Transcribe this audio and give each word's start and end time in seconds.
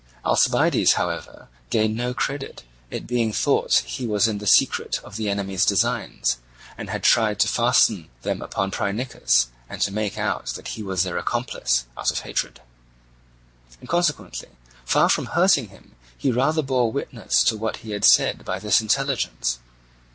Alcibiades, 0.25 0.93
however, 0.93 1.47
gained 1.69 1.95
no 1.95 2.11
credit, 2.11 2.63
it 2.89 3.05
being 3.05 3.31
thought 3.31 3.69
that 3.71 3.85
he 3.85 4.07
was 4.07 4.27
in 4.27 4.39
the 4.39 4.47
secret 4.47 4.97
of 5.03 5.15
the 5.15 5.29
enemy's 5.29 5.63
designs, 5.63 6.37
and 6.75 6.89
had 6.89 7.03
tried 7.03 7.39
to 7.39 7.47
fasten 7.47 8.09
them 8.23 8.41
upon 8.41 8.71
Phrynichus, 8.71 9.49
and 9.69 9.79
to 9.83 9.91
make 9.91 10.17
out 10.17 10.47
that 10.55 10.69
he 10.69 10.81
was 10.81 11.03
their 11.03 11.19
accomplice, 11.19 11.85
out 11.95 12.09
of 12.09 12.21
hatred; 12.21 12.61
and 13.79 13.87
consequently 13.87 14.49
far 14.85 15.07
from 15.07 15.27
hurting 15.37 15.67
him 15.67 15.93
he 16.17 16.31
rather 16.31 16.63
bore 16.63 16.91
witness 16.91 17.43
to 17.43 17.55
what 17.55 17.77
he 17.85 17.91
had 17.91 18.03
said 18.03 18.43
by 18.43 18.57
this 18.57 18.81
intelligence. 18.81 19.59